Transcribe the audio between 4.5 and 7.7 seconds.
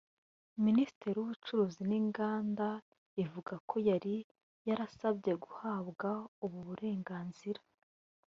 yarasabye guhabwa ubu burenganzira